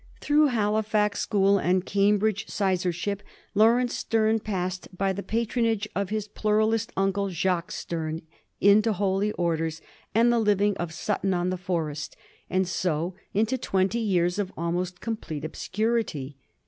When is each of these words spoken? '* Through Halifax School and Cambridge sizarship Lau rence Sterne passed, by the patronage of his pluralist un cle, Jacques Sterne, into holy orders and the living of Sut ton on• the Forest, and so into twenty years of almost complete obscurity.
'* 0.11 0.19
Through 0.19 0.47
Halifax 0.47 1.19
School 1.19 1.59
and 1.59 1.85
Cambridge 1.85 2.47
sizarship 2.47 3.19
Lau 3.53 3.67
rence 3.75 3.91
Sterne 3.93 4.39
passed, 4.39 4.87
by 4.97 5.13
the 5.13 5.21
patronage 5.21 5.87
of 5.95 6.09
his 6.09 6.27
pluralist 6.27 6.91
un 6.97 7.13
cle, 7.13 7.29
Jacques 7.29 7.71
Sterne, 7.71 8.23
into 8.59 8.93
holy 8.93 9.31
orders 9.33 9.79
and 10.15 10.33
the 10.33 10.39
living 10.39 10.75
of 10.77 10.91
Sut 10.91 11.21
ton 11.21 11.35
on• 11.35 11.47
the 11.51 11.55
Forest, 11.55 12.17
and 12.49 12.67
so 12.67 13.13
into 13.35 13.59
twenty 13.59 13.99
years 13.99 14.39
of 14.39 14.51
almost 14.57 15.01
complete 15.01 15.45
obscurity. 15.45 16.35